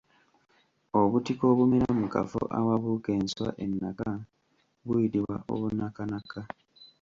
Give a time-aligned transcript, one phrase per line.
[1.01, 4.09] Obutiko obumera mu kafo awabuuka enswa ennaka
[4.85, 6.39] buyitibwa obunakanaka.